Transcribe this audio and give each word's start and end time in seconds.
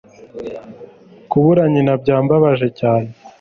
Kubura 1.29 1.63
nyina 1.73 1.93
byababaje 2.01 2.67
cyane. 2.79 3.09